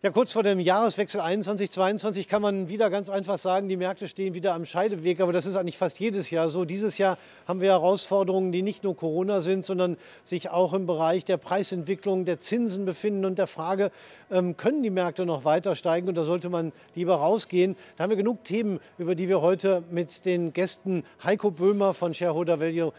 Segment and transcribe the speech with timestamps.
[0.00, 4.32] Ja, kurz vor dem Jahreswechsel 21-22 kann man wieder ganz einfach sagen, die Märkte stehen
[4.32, 5.20] wieder am Scheideweg.
[5.20, 6.64] Aber das ist eigentlich fast jedes Jahr so.
[6.64, 11.24] Dieses Jahr haben wir Herausforderungen, die nicht nur Corona sind, sondern sich auch im Bereich
[11.24, 13.90] der Preisentwicklung, der Zinsen befinden und der Frage,
[14.30, 16.08] ähm, können die Märkte noch weiter steigen?
[16.08, 17.74] Und da sollte man lieber rausgehen.
[17.96, 22.14] Da haben wir genug Themen, über die wir heute mit den Gästen Heiko Böhmer von
[22.14, 22.92] Shareholder Value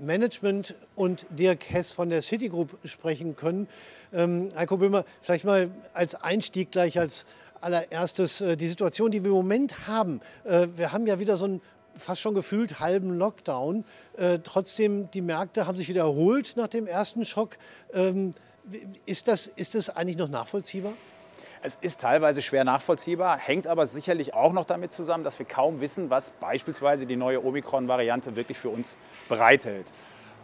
[0.00, 3.68] Management und Dirk Hess von der Citigroup sprechen können.
[4.12, 7.26] Ähm, Heiko Böhmer, vielleicht mal als Einstieg gleich als
[7.60, 10.20] allererstes äh, die Situation, die wir im Moment haben.
[10.44, 11.60] Äh, wir haben ja wieder so einen
[11.96, 13.84] fast schon gefühlt halben Lockdown.
[14.16, 17.56] Äh, trotzdem, die Märkte haben sich wieder erholt nach dem ersten Schock.
[17.92, 18.34] Ähm,
[19.06, 20.92] ist, das, ist das eigentlich noch nachvollziehbar?
[21.60, 25.80] Es ist teilweise schwer nachvollziehbar, hängt aber sicherlich auch noch damit zusammen, dass wir kaum
[25.80, 28.96] wissen, was beispielsweise die neue Omikron-Variante wirklich für uns
[29.28, 29.92] bereithält.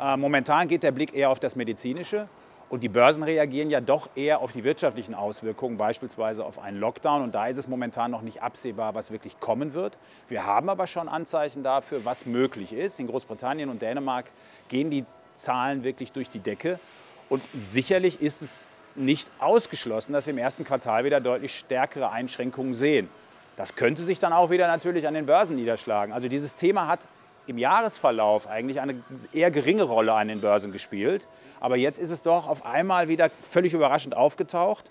[0.01, 2.29] Äh, momentan geht der Blick eher auf das Medizinische.
[2.69, 7.23] Und die Börsen reagieren ja doch eher auf die wirtschaftlichen Auswirkungen, beispielsweise auf einen Lockdown.
[7.23, 9.97] Und da ist es momentan noch nicht absehbar, was wirklich kommen wird.
[10.29, 12.99] Wir haben aber schon Anzeichen dafür, was möglich ist.
[12.99, 14.31] In Großbritannien und Dänemark
[14.69, 16.81] gehen die Zahlen wirklich durch die Decke.
[17.29, 22.75] Und sicherlich ist es nicht ausgeschlossen, dass wir im ersten Quartal wieder deutlich stärkere Einschränkungen
[22.75, 23.09] sehen.
[23.57, 26.13] Das könnte sich dann auch wieder natürlich an den Börsen niederschlagen.
[26.13, 27.07] Also dieses Thema hat
[27.47, 31.27] im Jahresverlauf eigentlich eine eher geringe Rolle an den Börsen gespielt.
[31.61, 34.91] Aber jetzt ist es doch auf einmal wieder völlig überraschend aufgetaucht.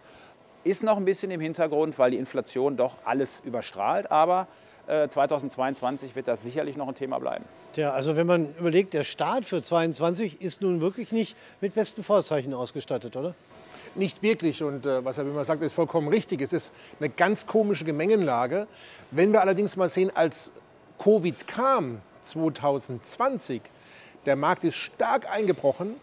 [0.63, 4.11] Ist noch ein bisschen im Hintergrund, weil die Inflation doch alles überstrahlt.
[4.11, 4.47] Aber
[4.87, 7.45] 2022 äh, wird das sicherlich noch ein Thema bleiben.
[7.73, 12.03] Tja, also wenn man überlegt, der Start für 2022 ist nun wirklich nicht mit besten
[12.03, 13.33] Vorzeichen ausgestattet, oder?
[13.95, 14.63] Nicht wirklich.
[14.63, 16.41] Und äh, was Herr Wimmer sagt, ist vollkommen richtig.
[16.41, 18.67] Es ist eine ganz komische Gemengenlage.
[19.11, 20.51] Wenn wir allerdings mal sehen, als
[20.99, 23.61] Covid kam 2020,
[24.25, 25.95] der Markt ist stark eingebrochen.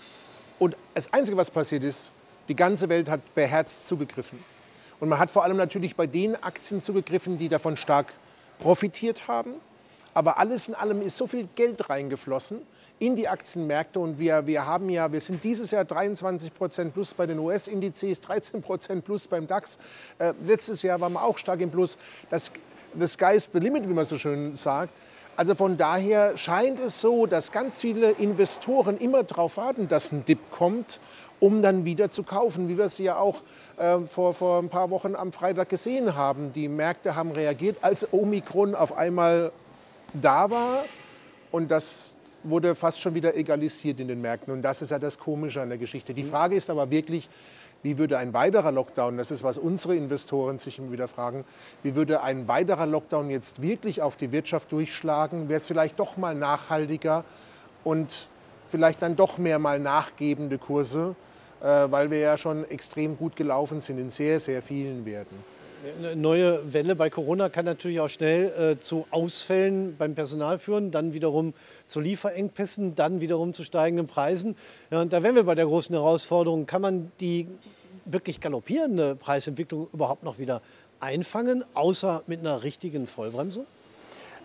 [0.58, 2.12] Und das Einzige, was passiert ist,
[2.48, 4.42] die ganze Welt hat beherzt zugegriffen.
[5.00, 8.12] Und man hat vor allem natürlich bei den Aktien zugegriffen, die davon stark
[8.58, 9.54] profitiert haben.
[10.14, 12.60] Aber alles in allem ist so viel Geld reingeflossen
[13.00, 17.14] in die Aktienmärkte und wir, wir haben ja, wir sind dieses Jahr 23 Prozent plus
[17.14, 19.78] bei den US-Indizes, 13 Prozent plus beim DAX.
[20.18, 21.96] Äh, letztes Jahr waren wir auch stark im Plus.
[22.28, 22.52] Das,
[22.98, 24.92] the sky is the limit, wie man so schön sagt.
[25.36, 30.26] Also von daher scheint es so, dass ganz viele Investoren immer darauf warten, dass ein
[30.26, 31.00] Dip kommt,
[31.38, 33.36] um dann wieder zu kaufen, wie wir es ja auch
[33.78, 36.52] äh, vor, vor ein paar Wochen am Freitag gesehen haben.
[36.52, 39.52] Die Märkte haben reagiert, als Omikron auf einmal
[40.14, 40.84] da war
[41.50, 44.52] und das wurde fast schon wieder egalisiert in den Märkten.
[44.52, 46.14] Und das ist ja das Komische an der Geschichte.
[46.14, 47.28] Die Frage ist aber wirklich,
[47.82, 51.44] wie würde ein weiterer Lockdown, das ist, was unsere Investoren sich immer wieder fragen,
[51.82, 55.48] wie würde ein weiterer Lockdown jetzt wirklich auf die Wirtschaft durchschlagen?
[55.48, 57.24] Wäre es vielleicht doch mal nachhaltiger
[57.84, 58.28] und
[58.70, 61.14] vielleicht dann doch mehr mal nachgebende Kurse,
[61.60, 65.36] äh, weil wir ja schon extrem gut gelaufen sind in sehr, sehr vielen Werten.
[65.98, 70.90] Eine neue Welle bei Corona kann natürlich auch schnell äh, zu Ausfällen beim Personal führen,
[70.90, 71.54] dann wiederum
[71.86, 74.56] zu Lieferengpässen, dann wiederum zu steigenden Preisen.
[74.90, 77.48] Ja, und da wären wir bei der großen Herausforderung, kann man die
[78.04, 80.60] wirklich galoppierende Preisentwicklung überhaupt noch wieder
[81.00, 83.64] einfangen, außer mit einer richtigen Vollbremse?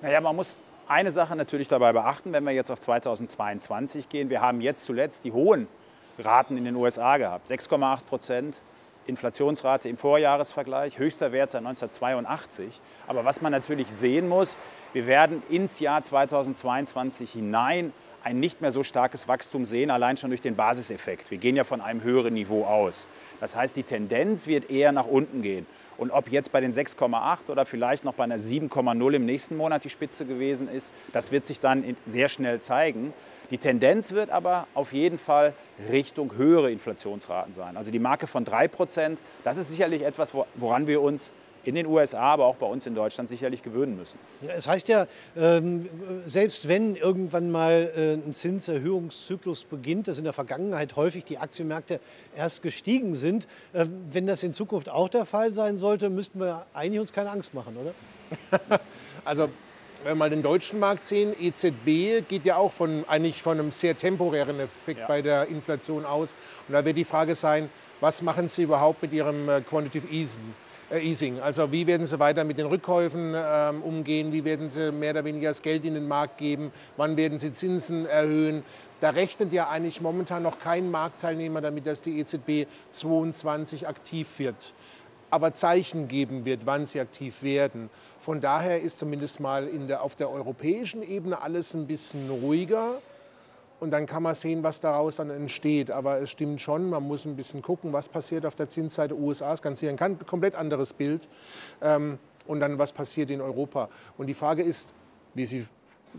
[0.01, 0.57] Naja, man muss
[0.87, 4.29] eine Sache natürlich dabei beachten, wenn wir jetzt auf 2022 gehen.
[4.29, 5.67] Wir haben jetzt zuletzt die hohen
[6.17, 8.61] Raten in den USA gehabt, 6,8 Prozent
[9.07, 12.81] Inflationsrate im Vorjahresvergleich, höchster Wert seit 1982.
[13.07, 14.57] Aber was man natürlich sehen muss,
[14.93, 17.93] wir werden ins Jahr 2022 hinein
[18.25, 21.29] ein nicht mehr so starkes Wachstum sehen, allein schon durch den Basiseffekt.
[21.29, 23.07] Wir gehen ja von einem höheren Niveau aus.
[23.39, 25.67] Das heißt, die Tendenz wird eher nach unten gehen.
[25.97, 29.83] Und ob jetzt bei den 6,8 oder vielleicht noch bei einer 7,0 im nächsten Monat
[29.83, 33.13] die Spitze gewesen ist, das wird sich dann sehr schnell zeigen.
[33.51, 35.53] Die Tendenz wird aber auf jeden Fall
[35.91, 37.77] Richtung höhere Inflationsraten sein.
[37.77, 41.31] Also die Marke von 3 Prozent, das ist sicherlich etwas, woran wir uns
[41.67, 44.19] in den USA, aber auch bei uns in Deutschland sicherlich gewöhnen müssen.
[44.47, 45.87] Es heißt ja, ähm,
[46.25, 51.99] selbst wenn irgendwann mal äh, ein Zinserhöhungszyklus beginnt, dass in der Vergangenheit häufig die Aktienmärkte
[52.35, 56.65] erst gestiegen sind, ähm, wenn das in Zukunft auch der Fall sein sollte, müssten wir
[56.73, 58.79] eigentlich uns keine Angst machen, oder?
[59.25, 59.49] also
[60.05, 63.71] wenn wir mal den deutschen Markt sehen, EZB geht ja auch von, eigentlich von einem
[63.71, 65.07] sehr temporären Effekt ja.
[65.07, 66.35] bei der Inflation aus.
[66.67, 67.71] Und da wird die Frage sein,
[68.01, 70.27] was machen Sie überhaupt mit Ihrem äh, Quantitative äh,
[70.91, 71.39] Easing?
[71.39, 74.31] Also wie werden Sie weiter mit den Rückkäufen ähm, umgehen?
[74.31, 76.71] Wie werden Sie mehr oder weniger das Geld in den Markt geben?
[76.97, 78.63] Wann werden Sie Zinsen erhöhen?
[79.01, 84.73] Da rechnet ja eigentlich momentan noch kein Marktteilnehmer damit, dass die EZB 22 aktiv wird
[85.31, 87.89] aber Zeichen geben wird, wann sie aktiv werden.
[88.19, 93.01] Von daher ist zumindest mal der, auf der europäischen Ebene alles ein bisschen ruhiger.
[93.79, 95.91] Und dann kann man sehen, was daraus dann entsteht.
[95.91, 99.53] Aber es stimmt schon, man muss ein bisschen gucken, was passiert auf der Zinsseite USA.
[99.53, 101.27] Es kann ein komplett anderes Bild.
[101.81, 102.17] Ähm,
[102.47, 103.89] und dann, was passiert in Europa.
[104.17, 104.89] Und die Frage ist,
[105.33, 105.65] wie Sie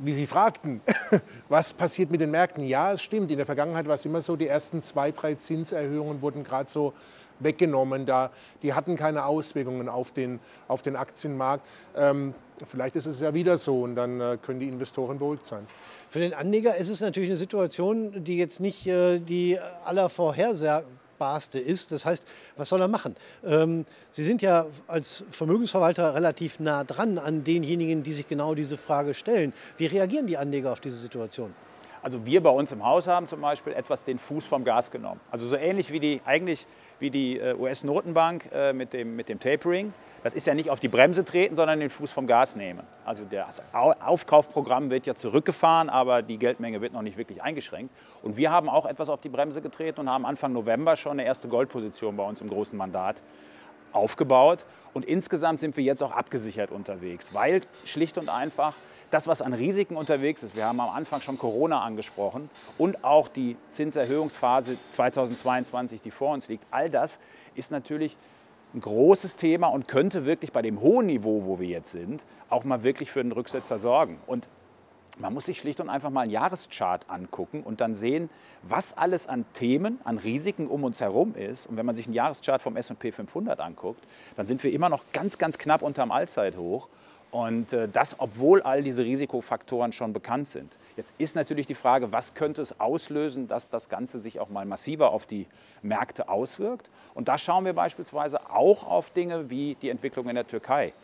[0.02, 0.80] wie Sie fragten,
[1.48, 2.66] was passiert mit den Märkten?
[2.66, 3.30] Ja, es stimmt.
[3.30, 6.92] In der Vergangenheit war es immer so, die ersten zwei, drei Zinserhöhungen wurden gerade so
[7.40, 8.06] weggenommen.
[8.06, 8.30] Da,
[8.62, 11.66] die hatten keine Auswirkungen auf den, auf den Aktienmarkt.
[11.96, 12.34] Ähm,
[12.64, 15.66] vielleicht ist es ja wieder so und dann äh, können die Investoren beruhigt sein.
[16.08, 20.86] Für den Anleger ist es natürlich eine Situation, die jetzt nicht äh, die aller Vorhersage
[21.18, 21.92] Barste ist.
[21.92, 22.26] Das heißt,
[22.56, 23.16] was soll er machen?
[23.44, 28.76] Ähm, Sie sind ja als Vermögensverwalter relativ nah dran an denjenigen, die sich genau diese
[28.76, 29.52] Frage stellen.
[29.76, 31.54] Wie reagieren die Anleger auf diese Situation?
[32.06, 35.20] Also wir bei uns im Haus haben zum Beispiel etwas den Fuß vom Gas genommen.
[35.32, 36.64] Also so ähnlich wie die, eigentlich
[37.00, 39.92] wie die äh, US-Notenbank äh, mit, dem, mit dem Tapering.
[40.22, 42.84] Das ist ja nicht auf die Bremse treten, sondern den Fuß vom Gas nehmen.
[43.04, 47.92] Also das Aufkaufprogramm wird ja zurückgefahren, aber die Geldmenge wird noch nicht wirklich eingeschränkt.
[48.22, 51.24] Und wir haben auch etwas auf die Bremse getreten und haben Anfang November schon eine
[51.24, 53.20] erste Goldposition bei uns im großen Mandat
[53.92, 54.64] aufgebaut.
[54.94, 58.74] Und insgesamt sind wir jetzt auch abgesichert unterwegs, weil schlicht und einfach
[59.10, 63.28] das, was an Risiken unterwegs ist, wir haben am Anfang schon Corona angesprochen und auch
[63.28, 67.20] die Zinserhöhungsphase 2022, die vor uns liegt, all das
[67.54, 68.16] ist natürlich
[68.74, 72.64] ein großes Thema und könnte wirklich bei dem hohen Niveau, wo wir jetzt sind, auch
[72.64, 74.18] mal wirklich für einen Rücksetzer sorgen.
[74.26, 74.48] Und
[75.18, 78.28] man muss sich schlicht und einfach mal einen Jahreschart angucken und dann sehen,
[78.62, 81.66] was alles an Themen, an Risiken um uns herum ist.
[81.66, 84.04] Und wenn man sich einen Jahreschart vom S&P 500 anguckt,
[84.36, 86.88] dann sind wir immer noch ganz, ganz knapp unterm Allzeithoch.
[87.36, 90.78] Und äh, das, obwohl all diese Risikofaktoren schon bekannt sind.
[90.96, 94.64] Jetzt ist natürlich die Frage, was könnte es auslösen, dass das Ganze sich auch mal
[94.64, 95.46] massiver auf die
[95.82, 96.88] Märkte auswirkt.
[97.12, 100.94] Und da schauen wir beispielsweise auch auf Dinge wie die Entwicklung in der Türkei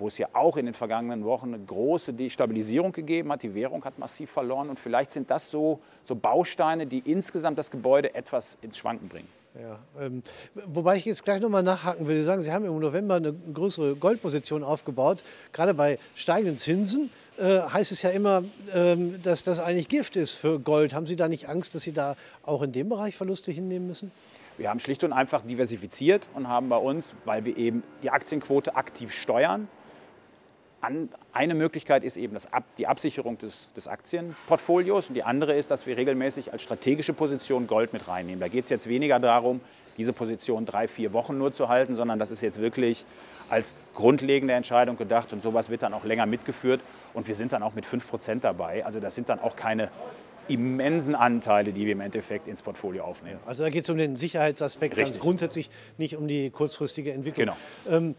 [0.00, 3.42] wo es ja auch in den vergangenen Wochen eine große Destabilisierung gegeben hat.
[3.42, 7.68] Die Währung hat massiv verloren und vielleicht sind das so, so Bausteine, die insgesamt das
[7.68, 9.37] Gebäude etwas ins Schwanken bringen.
[9.60, 10.22] Ja, ähm,
[10.66, 12.16] wobei ich jetzt gleich nochmal nachhaken will.
[12.16, 15.24] Sie sagen, Sie haben im November eine größere Goldposition aufgebaut.
[15.52, 20.34] Gerade bei steigenden Zinsen äh, heißt es ja immer, ähm, dass das eigentlich Gift ist
[20.34, 20.94] für Gold.
[20.94, 22.14] Haben Sie da nicht Angst, dass Sie da
[22.44, 24.12] auch in dem Bereich Verluste hinnehmen müssen?
[24.58, 28.76] Wir haben schlicht und einfach diversifiziert und haben bei uns, weil wir eben die Aktienquote
[28.76, 29.66] aktiv steuern,
[30.80, 35.86] eine Möglichkeit ist eben Ab, die Absicherung des, des, Aktienportfolios und die andere ist, dass
[35.86, 38.40] wir regelmäßig als strategische Position Gold mit reinnehmen.
[38.40, 39.60] Da geht es jetzt weniger darum,
[39.96, 43.04] diese Position drei, vier Wochen nur zu halten, sondern das ist jetzt wirklich
[43.50, 46.80] als grundlegende Entscheidung gedacht und sowas wird dann auch länger mitgeführt
[47.14, 48.84] und wir sind dann auch mit 5% dabei.
[48.84, 49.90] Also das sind dann auch keine
[50.48, 53.38] immensen Anteile, die wir im Endeffekt ins Portfolio aufnehmen.
[53.46, 55.14] Also da geht es um den Sicherheitsaspekt Richtig.
[55.14, 57.54] ganz grundsätzlich, nicht um die kurzfristige Entwicklung.
[57.84, 57.96] Genau.
[57.96, 58.14] Ähm,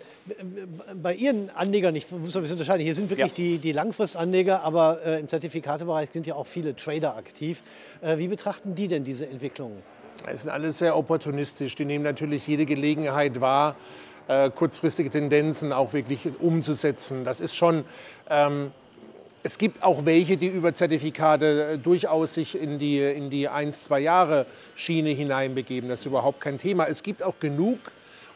[1.02, 3.36] bei Ihren Anlegern, ich muss ein bisschen unterscheiden, hier sind wirklich ja.
[3.36, 7.64] die, die Langfristanleger, aber äh, im Zertifikatebereich sind ja auch viele Trader aktiv.
[8.02, 9.82] Äh, wie betrachten die denn diese Entwicklungen?
[10.28, 11.76] Es sind alle sehr opportunistisch.
[11.76, 13.76] Die nehmen natürlich jede Gelegenheit wahr,
[14.28, 17.24] äh, kurzfristige Tendenzen auch wirklich umzusetzen.
[17.26, 17.84] Das ist schon
[18.30, 18.72] ähm,
[19.44, 23.72] es gibt auch welche, die über Zertifikate äh, durchaus sich in die, in die ein,
[23.74, 24.46] zwei Jahre
[24.76, 25.90] Schiene hineinbegeben.
[25.90, 26.88] Das ist überhaupt kein Thema.
[26.88, 27.80] Es gibt auch genug,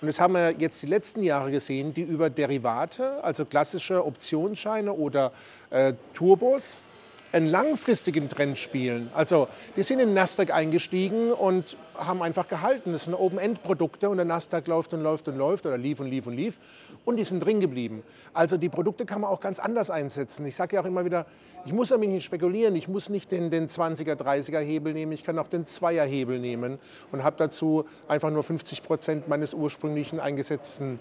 [0.01, 4.93] und das haben wir jetzt die letzten Jahre gesehen, die über Derivate, also klassische Optionsscheine
[4.93, 5.31] oder
[5.69, 6.83] äh, Turbos,
[7.33, 9.09] einen langfristigen Trend spielen.
[9.15, 12.91] Also die sind in den Nasdaq eingestiegen und haben einfach gehalten.
[12.91, 16.27] Das sind Open-End-Produkte und der Nasdaq läuft und läuft und läuft oder lief und lief
[16.27, 16.59] und lief
[17.05, 18.03] und die sind drin geblieben.
[18.33, 20.45] Also die Produkte kann man auch ganz anders einsetzen.
[20.45, 21.25] Ich sage ja auch immer wieder,
[21.65, 25.23] ich muss damit nicht spekulieren, ich muss nicht den, den 20er, 30er Hebel nehmen, ich
[25.23, 26.77] kann auch den 2er Hebel nehmen
[27.11, 30.99] und habe dazu einfach nur 50 Prozent meines ursprünglichen eingesetzten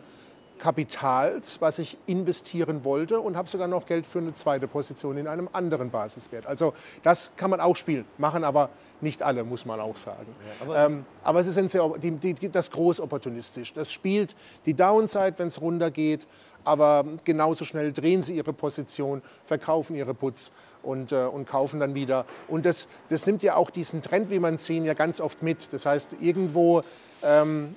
[0.59, 5.27] Kapitals, was ich investieren wollte und habe sogar noch Geld für eine zweite Position in
[5.27, 6.47] einem anderen Basiswert.
[6.47, 10.27] Also das kann man auch spielen, machen aber nicht alle, muss man auch sagen.
[10.29, 13.73] Ja, aber, ähm, aber es ist sehr, die, die, das groß opportunistisch.
[13.73, 16.27] Das spielt die Downside, wenn es runtergeht,
[16.65, 21.95] aber genauso schnell drehen sie ihre Position, verkaufen ihre Putz und, äh, und kaufen dann
[21.95, 22.25] wieder.
[22.49, 25.73] Und das, das nimmt ja auch diesen Trend, wie man sehen, ja ganz oft mit.
[25.73, 26.83] Das heißt, irgendwo
[27.23, 27.75] ähm,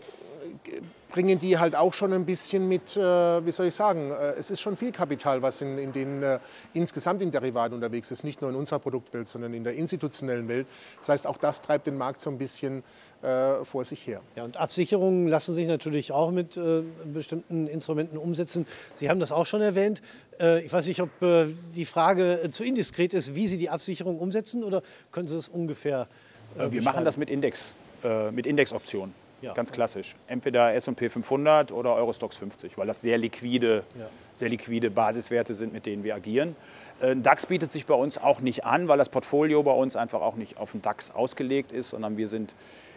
[1.15, 4.51] bringen die halt auch schon ein bisschen mit, äh, wie soll ich sagen, äh, es
[4.51, 6.39] ist schon viel Kapital, was in, in den äh,
[6.73, 10.67] insgesamt in Derivaten unterwegs ist, nicht nur in unserer Produktwelt, sondern in der institutionellen Welt.
[10.99, 12.83] Das heißt, auch das treibt den Markt so ein bisschen
[13.21, 14.19] äh, vor sich her.
[14.35, 18.67] Ja, und Absicherungen lassen sich natürlich auch mit äh, bestimmten Instrumenten umsetzen.
[18.93, 20.01] Sie haben das auch schon erwähnt.
[20.37, 24.65] Äh, ich weiß nicht, ob die Frage zu indiskret ist, wie Sie die Absicherung umsetzen
[24.65, 26.09] oder können Sie es ungefähr?
[26.57, 27.73] Wir machen das mit Index,
[28.31, 29.24] mit Indexoptionen.
[29.45, 29.53] Ja.
[29.53, 30.15] Ganz klassisch.
[30.25, 34.07] Entweder S&P 500 oder Eurostox 50, weil das sehr liquide, ja.
[34.33, 36.55] sehr liquide Basiswerte sind, mit denen wir agieren.
[37.01, 40.21] Ein DAX bietet sich bei uns auch nicht an, weil das Portfolio bei uns einfach
[40.21, 42.55] auch nicht auf den DAX ausgelegt ist, sondern wir sind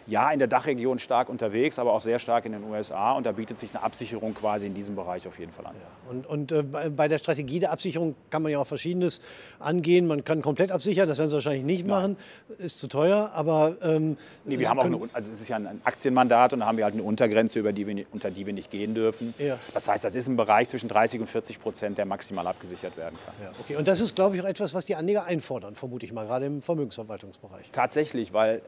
[0.09, 3.13] ja in der Dachregion stark unterwegs, aber auch sehr stark in den USA.
[3.13, 5.75] Und da bietet sich eine Absicherung quasi in diesem Bereich auf jeden Fall an.
[5.75, 6.11] Ja.
[6.11, 9.21] Und, und äh, bei der Strategie der Absicherung kann man ja auch Verschiedenes
[9.59, 10.07] angehen.
[10.07, 12.17] Man kann komplett absichern, das werden Sie wahrscheinlich nicht machen,
[12.57, 13.31] ist zu teuer.
[13.33, 16.65] Aber ähm, nee, wir haben auch eine, also es ist ja ein Aktienmandat und da
[16.65, 19.33] haben wir halt eine Untergrenze, über die wir, unter die wir nicht gehen dürfen.
[19.37, 19.57] Ja.
[19.73, 23.17] Das heißt, das ist ein Bereich zwischen 30 und 40 Prozent, der maximal abgesichert werden
[23.25, 23.35] kann.
[23.41, 23.75] Ja, okay.
[23.75, 26.45] Und das ist, glaube ich, auch etwas, was die Anleger einfordern, vermute ich mal, gerade
[26.45, 27.71] im Vermögensverwaltungsbereich.
[27.71, 28.61] Tatsächlich, weil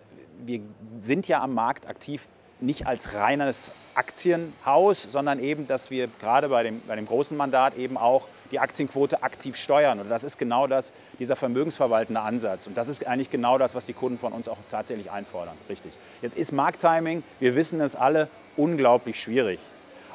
[0.45, 0.61] wir
[0.99, 2.27] sind ja am Markt aktiv
[2.59, 7.75] nicht als reines Aktienhaus, sondern eben, dass wir gerade bei dem, bei dem großen Mandat
[7.75, 9.99] eben auch die Aktienquote aktiv steuern.
[9.99, 12.67] Und das ist genau das, dieser vermögensverwaltende Ansatz.
[12.67, 15.55] Und das ist eigentlich genau das, was die Kunden von uns auch tatsächlich einfordern.
[15.69, 15.93] Richtig.
[16.21, 19.59] Jetzt ist Markttiming, wir wissen es alle, unglaublich schwierig.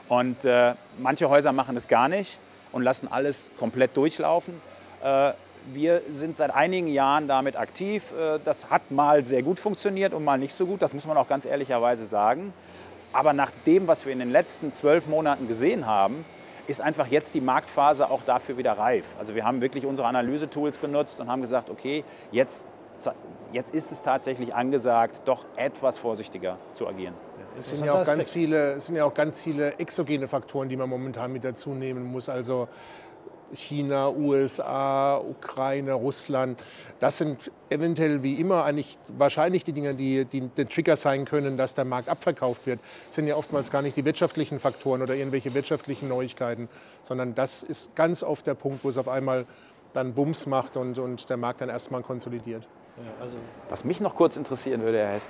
[0.08, 2.38] Und äh, manche Häuser machen es gar nicht
[2.72, 4.54] und lassen alles komplett durchlaufen.
[5.02, 5.32] Äh,
[5.72, 8.12] wir sind seit einigen Jahren damit aktiv.
[8.12, 11.16] Äh, das hat mal sehr gut funktioniert und mal nicht so gut, das muss man
[11.16, 12.52] auch ganz ehrlicherweise sagen.
[13.12, 16.24] Aber nach dem, was wir in den letzten zwölf Monaten gesehen haben,
[16.66, 19.14] ist einfach jetzt die Marktphase auch dafür wieder reif.
[19.18, 22.68] Also wir haben wirklich unsere Analysetools benutzt und haben gesagt, okay, jetzt,
[23.52, 27.14] jetzt ist es tatsächlich angesagt, doch etwas vorsichtiger zu agieren.
[27.58, 30.76] Es sind, ja auch ganz viele, es sind ja auch ganz viele exogene Faktoren, die
[30.76, 32.28] man momentan mit dazu nehmen muss.
[32.28, 32.68] Also
[33.52, 36.58] China, USA, Ukraine, Russland.
[36.98, 41.56] Das sind eventuell wie immer eigentlich wahrscheinlich die Dinge, die, die der Trigger sein können,
[41.56, 42.80] dass der Markt abverkauft wird.
[43.06, 46.68] Das sind ja oftmals gar nicht die wirtschaftlichen Faktoren oder irgendwelche wirtschaftlichen Neuigkeiten,
[47.02, 49.46] sondern das ist ganz oft der Punkt, wo es auf einmal
[49.92, 52.66] dann Bums macht und, und der Markt dann erstmal konsolidiert.
[52.96, 53.36] Ja, also
[53.68, 55.28] Was mich noch kurz interessieren würde, Herr Hess,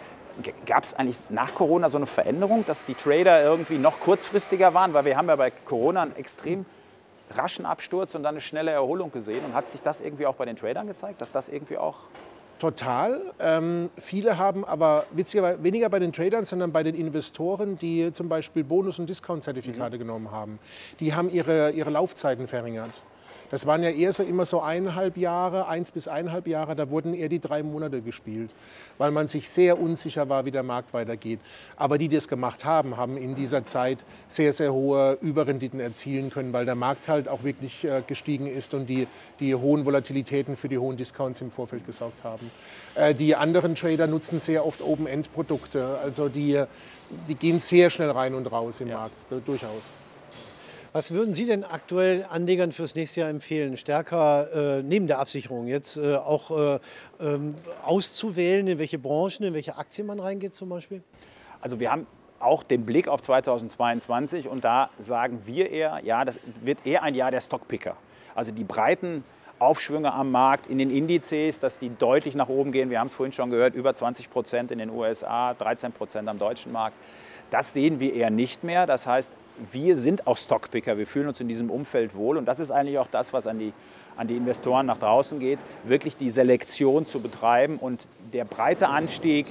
[0.67, 4.93] gab es eigentlich nach Corona so eine Veränderung, dass die Trader irgendwie noch kurzfristiger waren?
[4.93, 6.65] Weil wir haben ja bei Corona einen extrem
[7.31, 9.45] raschen Absturz und dann eine schnelle Erholung gesehen.
[9.45, 11.97] Und hat sich das irgendwie auch bei den Tradern gezeigt, dass das irgendwie auch
[12.59, 13.21] Total.
[13.39, 18.31] Ähm, viele haben aber witzigerweise weniger bei den Tradern, sondern bei den Investoren, die zum
[18.31, 20.01] Beispiel Bonus- und Discount-Zertifikate mhm.
[20.01, 20.59] genommen haben.
[20.99, 23.03] Die haben ihre, ihre Laufzeiten verringert.
[23.51, 27.15] Das waren ja eher so immer so eineinhalb Jahre, eins bis eineinhalb Jahre, da wurden
[27.15, 28.51] eher die drei Monate gespielt,
[28.99, 31.41] weil man sich sehr unsicher war, wie der Markt weitergeht.
[31.77, 33.99] Aber die, die das gemacht haben, haben in dieser Zeit
[34.29, 38.75] sehr, sehr hohe Überrenditen erzielen können, weil der Markt halt auch wirklich äh, gestiegen ist
[38.75, 39.07] und die,
[39.41, 42.51] die hohen Volatilitäten für die hohen Discounts im Vorfeld gesorgt haben.
[42.95, 46.63] Äh, die anderen Trader nutzen sehr oft Open-End-Produkte, also die,
[47.29, 48.99] die gehen sehr schnell rein und raus im ja.
[48.99, 49.93] Markt, durchaus.
[50.97, 55.67] Was würden Sie denn aktuell Anlegern fürs nächste Jahr empfehlen, stärker äh, neben der Absicherung
[55.67, 56.79] jetzt äh, auch äh,
[57.21, 61.03] ähm, auszuwählen, in welche Branchen, in welche Aktien man reingeht zum Beispiel?
[61.61, 62.07] Also wir haben
[62.41, 67.15] auch den Blick auf 2022 und da sagen wir eher, ja, das wird eher ein
[67.15, 67.95] Jahr der Stockpicker.
[68.35, 69.23] Also die breiten
[69.59, 72.89] Aufschwünge am Markt in den Indizes, dass die deutlich nach oben gehen.
[72.89, 76.39] Wir haben es vorhin schon gehört, über 20 Prozent in den USA, 13 Prozent am
[76.39, 76.97] deutschen Markt.
[77.51, 78.87] Das sehen wir eher nicht mehr.
[78.87, 79.37] Das heißt,
[79.73, 82.99] wir sind auch Stockpicker, wir fühlen uns in diesem Umfeld wohl und das ist eigentlich
[82.99, 83.73] auch das, was an die,
[84.17, 89.47] an die Investoren nach draußen geht, wirklich die Selektion zu betreiben und der breite Anstieg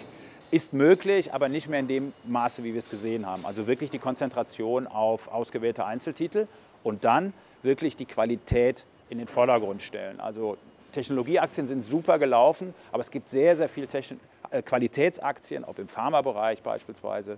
[0.51, 3.45] ist möglich, aber nicht mehr in dem Maße, wie wir es gesehen haben.
[3.45, 6.47] Also wirklich die Konzentration auf ausgewählte Einzeltitel
[6.83, 7.33] und dann
[7.63, 10.19] wirklich die Qualität in den Vordergrund stellen.
[10.19, 10.57] Also
[10.91, 14.19] Technologieaktien sind super gelaufen, aber es gibt sehr, sehr viele Techn
[14.51, 17.37] äh, Qualitätsaktien, ob im Pharmabereich beispielsweise,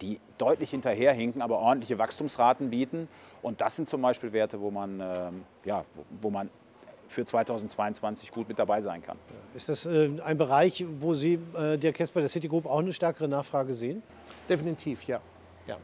[0.00, 3.08] die deutlich hinterherhinken, aber ordentliche Wachstumsraten bieten.
[3.42, 5.30] Und das sind zum Beispiel Werte, wo man, äh,
[5.64, 6.50] ja, wo, wo, man
[7.08, 9.18] für 2022 gut mit dabei sein kann.
[9.54, 13.28] Ist das äh, ein Bereich, wo Sie, äh, der Kesper der Citigroup, auch eine stärkere
[13.28, 14.02] Nachfrage sehen?
[14.48, 15.20] Definitiv, ja.
[15.66, 15.76] ja.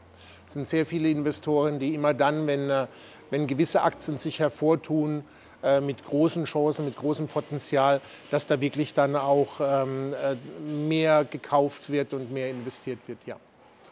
[0.45, 2.87] Es sind sehr viele Investoren, die immer dann, wenn, äh,
[3.29, 5.23] wenn gewisse Aktien sich hervortun,
[5.63, 7.99] äh, mit großen Chancen, mit großem Potenzial,
[8.29, 13.37] dass da wirklich dann auch ähm, äh, mehr gekauft wird und mehr investiert wird, ja.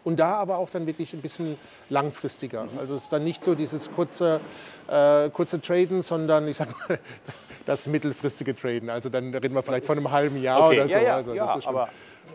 [0.05, 1.57] Und da aber auch dann wirklich ein bisschen
[1.89, 2.63] langfristiger.
[2.63, 2.79] Mhm.
[2.79, 4.39] Also es ist dann nicht so dieses kurze,
[4.87, 6.99] äh, kurze Traden, sondern ich sag mal,
[7.65, 8.89] das mittelfristige Traden.
[8.89, 10.75] Also dann reden wir vielleicht von einem halben Jahr okay.
[10.75, 10.93] oder so.
[10.93, 11.89] Ja, ja, also ja, aber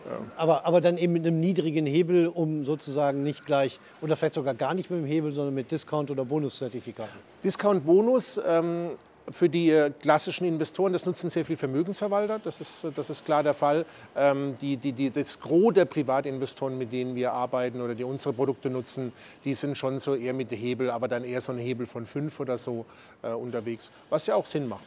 [0.05, 0.19] ja.
[0.37, 4.53] Aber, aber dann eben mit einem niedrigen Hebel, um sozusagen nicht gleich oder vielleicht sogar
[4.53, 7.19] gar nicht mit dem Hebel, sondern mit Discount- oder Bonuszertifikaten.
[7.43, 8.91] Discount-Bonus ähm,
[9.29, 13.43] für die äh, klassischen Investoren, das nutzen sehr viele Vermögensverwalter, das ist, das ist klar
[13.43, 13.85] der Fall.
[14.15, 18.33] Ähm, die, die, die, das Gros der Privatinvestoren, mit denen wir arbeiten oder die unsere
[18.33, 19.13] Produkte nutzen,
[19.45, 22.39] die sind schon so eher mit Hebel, aber dann eher so ein Hebel von fünf
[22.39, 22.85] oder so
[23.21, 24.85] äh, unterwegs, was ja auch Sinn macht.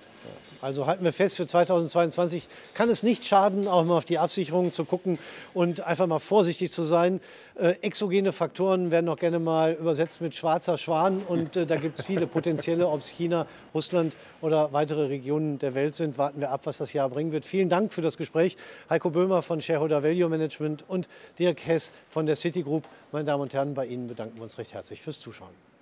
[0.60, 4.72] Also halten wir fest, für 2022 kann es nicht schaden, auch mal auf die Absicherungen
[4.72, 5.18] zu gucken
[5.52, 7.20] und einfach mal vorsichtig zu sein.
[7.56, 11.98] Äh, exogene Faktoren werden auch gerne mal übersetzt mit schwarzer Schwan und äh, da gibt
[11.98, 16.16] es viele potenzielle, ob es China, Russland oder weitere Regionen der Welt sind.
[16.16, 17.44] Warten wir ab, was das Jahr bringen wird.
[17.44, 18.56] Vielen Dank für das Gespräch.
[18.88, 22.84] Heiko Böhmer von Shareholder Value Management und Dirk Hess von der Citigroup.
[23.12, 25.73] Meine Damen und Herren, bei Ihnen bedanken wir uns recht herzlich fürs Zuschauen.